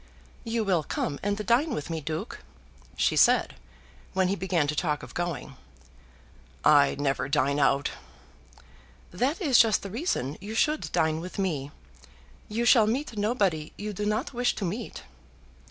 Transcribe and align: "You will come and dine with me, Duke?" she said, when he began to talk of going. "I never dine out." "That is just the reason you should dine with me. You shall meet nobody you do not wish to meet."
"You 0.43 0.63
will 0.63 0.81
come 0.81 1.19
and 1.21 1.45
dine 1.45 1.75
with 1.75 1.91
me, 1.91 2.01
Duke?" 2.01 2.39
she 2.97 3.15
said, 3.15 3.53
when 4.13 4.29
he 4.29 4.35
began 4.35 4.65
to 4.65 4.75
talk 4.75 5.03
of 5.03 5.13
going. 5.13 5.57
"I 6.65 6.95
never 6.97 7.29
dine 7.29 7.59
out." 7.59 7.91
"That 9.11 9.39
is 9.39 9.59
just 9.59 9.83
the 9.83 9.91
reason 9.91 10.39
you 10.41 10.55
should 10.55 10.91
dine 10.91 11.19
with 11.19 11.37
me. 11.37 11.69
You 12.49 12.65
shall 12.65 12.87
meet 12.87 13.15
nobody 13.15 13.73
you 13.77 13.93
do 13.93 14.07
not 14.07 14.33
wish 14.33 14.55
to 14.55 14.65
meet." 14.65 15.03